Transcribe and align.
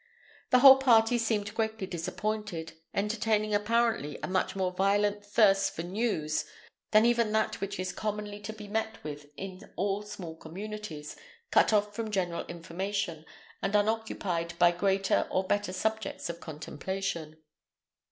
The 0.49 0.57
whole 0.61 0.77
party 0.79 1.19
seemed 1.19 1.53
greatly 1.53 1.85
disappointed, 1.85 2.73
entertaining 2.91 3.53
apparently 3.53 4.17
a 4.23 4.27
much 4.27 4.55
more 4.55 4.71
violent 4.71 5.23
thirst 5.23 5.75
for 5.75 5.83
news 5.83 6.43
than 6.89 7.05
even 7.05 7.31
that 7.33 7.61
which 7.61 7.79
is 7.79 7.93
commonly 7.93 8.39
to 8.39 8.51
be 8.51 8.67
met 8.67 9.03
with 9.03 9.27
in 9.37 9.71
all 9.75 10.01
small 10.01 10.35
communities, 10.35 11.15
cut 11.51 11.71
off 11.71 11.95
from 11.95 12.09
general 12.09 12.47
information, 12.47 13.27
and 13.61 13.75
unoccupied 13.75 14.57
by 14.57 14.71
greater 14.71 15.27
or 15.29 15.43
better 15.43 15.71
subjects 15.71 16.31
of 16.31 16.39
contemplation. 16.39 17.37